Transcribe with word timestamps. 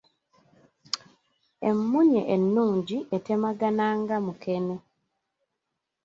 Emmunye 1.69 2.21
ennungi 2.35 2.97
etemagana 3.15 3.85
nga 3.99 4.17
mukene. 4.25 4.75